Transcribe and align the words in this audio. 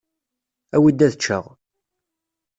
Awi-d 0.75 0.99
ad 1.05 1.11
eččeɣ! 1.17 1.43